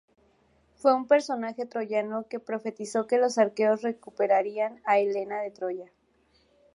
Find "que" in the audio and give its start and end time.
2.27-2.39, 3.05-3.19